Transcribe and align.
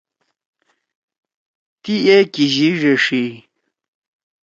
تی 1.81 1.93
اے 2.07 2.17
کیِژی 2.33 2.69
ڙیݜيئی۔ 2.79 3.29